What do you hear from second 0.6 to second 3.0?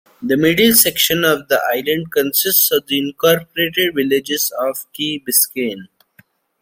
section of the island consists of the